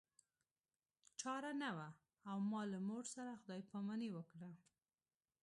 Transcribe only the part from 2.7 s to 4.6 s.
له مور سره خدای پاماني وکړه